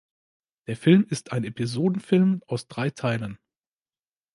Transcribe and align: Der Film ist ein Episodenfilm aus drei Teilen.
Der 0.65 0.75
Film 0.77 1.05
ist 1.11 1.31
ein 1.31 1.43
Episodenfilm 1.43 2.41
aus 2.47 2.67
drei 2.67 2.89
Teilen. 2.89 3.37